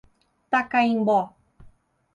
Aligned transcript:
Tacaimbó 0.49 1.19